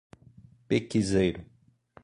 Pequizeiro 0.67 1.45